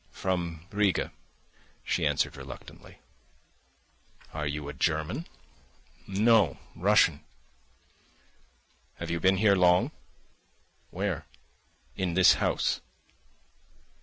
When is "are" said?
4.33-4.47